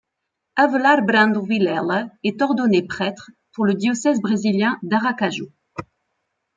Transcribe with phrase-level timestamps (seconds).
[0.55, 5.45] Avelar Brandão Vilela est ordonné prêtre le pour le diocèse brésilien d'Aracaju.